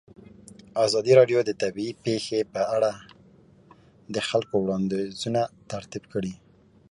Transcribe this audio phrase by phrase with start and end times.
[0.85, 2.91] ازادي راډیو د طبیعي پېښې په اړه
[4.15, 6.33] د خلکو وړاندیزونه ترتیب کړي.